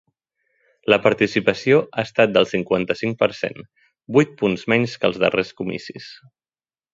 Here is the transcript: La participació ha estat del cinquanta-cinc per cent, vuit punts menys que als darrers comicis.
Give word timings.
La 0.93 0.97
participació 1.01 1.81
ha 1.89 2.05
estat 2.09 2.33
del 2.37 2.47
cinquanta-cinc 2.53 3.19
per 3.19 3.29
cent, 3.43 3.61
vuit 4.17 4.33
punts 4.43 4.67
menys 4.75 4.97
que 5.03 5.11
als 5.11 5.21
darrers 5.27 5.53
comicis. 5.63 6.11